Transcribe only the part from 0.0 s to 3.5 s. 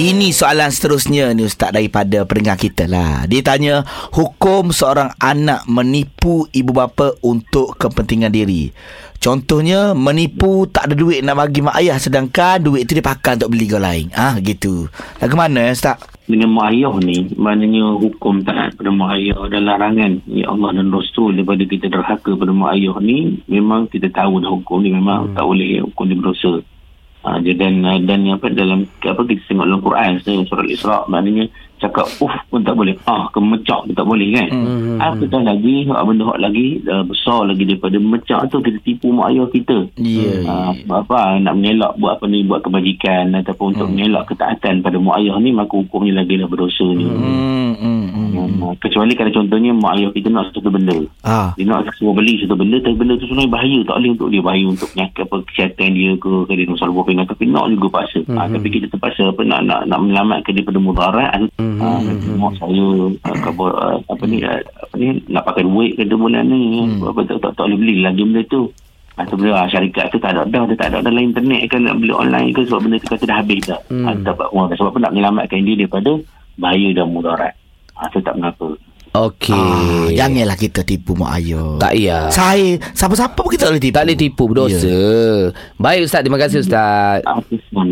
Ini soalan seterusnya ni Ustaz daripada pendengar kita lah. Dia